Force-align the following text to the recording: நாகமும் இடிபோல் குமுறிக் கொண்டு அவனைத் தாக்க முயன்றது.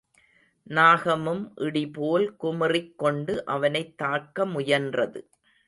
நாகமும் 0.67 1.51
இடிபோல் 1.57 2.35
குமுறிக் 2.41 2.95
கொண்டு 2.95 3.45
அவனைத் 3.45 3.97
தாக்க 3.97 4.45
முயன்றது. 4.45 5.21